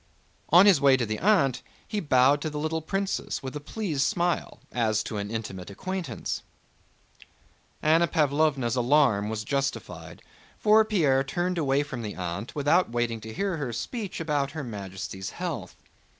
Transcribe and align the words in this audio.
On 0.49 0.65
his 0.65 0.81
way 0.81 0.97
to 0.97 1.05
the 1.05 1.19
aunt 1.19 1.61
he 1.87 1.99
bowed 1.99 2.41
to 2.41 2.49
the 2.49 2.57
little 2.57 2.81
princess 2.81 3.43
with 3.43 3.55
a 3.55 3.59
pleased 3.59 4.01
smile, 4.01 4.59
as 4.71 5.03
to 5.03 5.17
an 5.17 5.29
intimate 5.29 5.69
acquaintance. 5.69 6.41
Anna 7.83 8.07
Pávlovna's 8.07 8.75
alarm 8.75 9.29
was 9.29 9.43
justified, 9.43 10.23
for 10.57 10.83
Pierre 10.83 11.23
turned 11.23 11.59
away 11.59 11.83
from 11.83 12.01
the 12.01 12.15
aunt 12.15 12.55
without 12.55 12.89
waiting 12.89 13.21
to 13.21 13.31
hear 13.31 13.57
her 13.57 13.71
speech 13.71 14.19
about 14.19 14.53
Her 14.57 14.63
Majesty's 14.63 15.29
health. 15.29 15.75